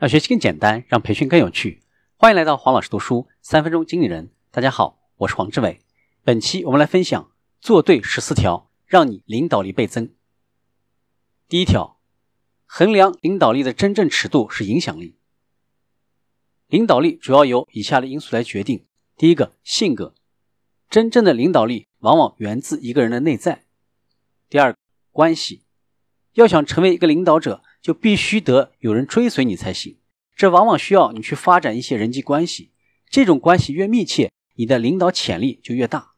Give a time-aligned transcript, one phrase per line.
[0.00, 1.82] 让学习更简单，让培训更有趣。
[2.16, 4.32] 欢迎来到黄老师读书三分钟经理人。
[4.50, 5.82] 大家好，我是黄志伟。
[6.24, 7.30] 本期我们来分享
[7.60, 10.14] 做对十四条，让你领导力倍增。
[11.50, 12.00] 第一条，
[12.64, 15.18] 衡量领导力的真正尺度是影响力。
[16.68, 18.86] 领导力主要由以下的因素来决定：
[19.18, 20.14] 第一个，性格。
[20.88, 23.66] 真正的领导力往往源自一个人的内在。
[24.48, 24.74] 第二，
[25.10, 25.66] 关系。
[26.32, 27.62] 要想成为一个领导者。
[27.82, 29.98] 就必须得有人追随你才行，
[30.36, 32.72] 这往往需要你去发展一些人际关系，
[33.08, 36.12] 这种关系越密切，你的领导潜力就越大。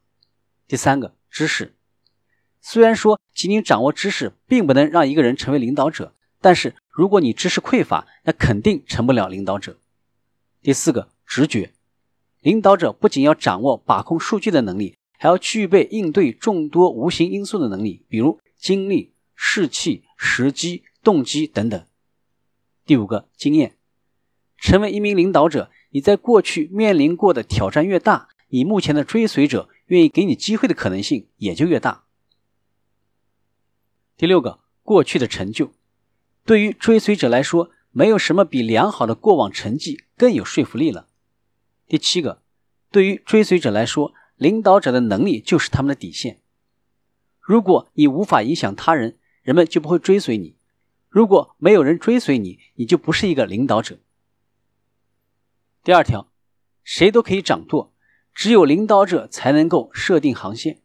[0.67, 1.75] 第三个，知识。
[2.61, 9.79] 虽然说仅仅掌握知识并不能让一个人成为领导者，但是如果你知识匮乏，那肯定成不了领导者。
[10.61, 11.73] 第四个，直觉。
[12.39, 20.83] 领导者不仅要掌握把控数据的能力，还要具备应对众多无形因素的能力，比如精力、士气、时机。
[21.03, 21.85] 动机等等。
[22.85, 23.77] 第五个，经验。
[24.57, 32.05] 成为一名领导者，你在过去面临过的挑战越大，你目前的追随者愿意给你机会的可能性也就越大。
[34.15, 35.73] 第六个，过去的成就。
[36.45, 41.09] 对于追随者来说，没有什么比良好的过往成绩更有说服力了。
[41.87, 42.41] 第七个，
[42.89, 46.41] 对于追随者来说，领导者的能力就是他们的底线。
[47.39, 50.55] 如果你无法影响他人，人们就不会追随你。
[51.13, 53.99] 如果没有人追随你，你就不是一个领导者。
[55.83, 56.31] 第二条，
[56.83, 57.93] 谁都可以掌舵，
[58.33, 60.81] 只有领导者才能够设定航线。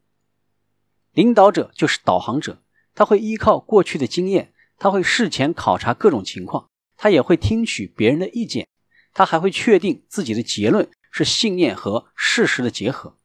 [1.13, 2.63] 领导者就是导航者，
[2.95, 8.69] 他会依靠过去的经验，他会事前考察各种情况，他也会听取别人的意见，
[9.15, 13.17] 他还会确定自己的结论是信念和事实的结合，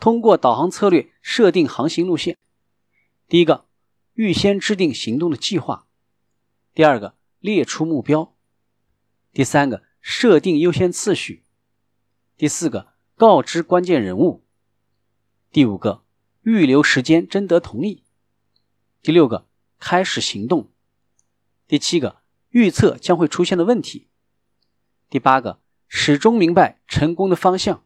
[0.00, 2.36] 通过导航策略设定航行路线。
[3.28, 3.66] 第一个，
[4.14, 5.85] 预先制定行动的计划。
[6.76, 8.34] 第二个，列出目标；
[9.32, 11.40] 第三个，设定优先次序；
[12.36, 14.42] 第四个，告知关键人物；
[15.50, 16.04] 第五个，
[16.42, 18.02] 预留时间征得同意；
[19.00, 20.68] 第六个，开始行动；
[21.66, 24.08] 第七个，预测将会出现的问题；
[25.08, 27.84] 第八个，始终明白成功的方向；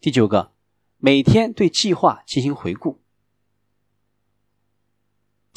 [0.00, 0.52] 第九个，
[0.96, 3.00] 每天对计划进行回顾。